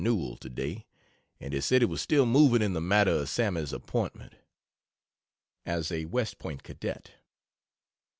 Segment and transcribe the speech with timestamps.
[0.03, 0.87] Newell today
[1.39, 4.33] and he said he was still moving in the matter of Sammy's appointment
[5.63, 7.11] [As a West Point cadet.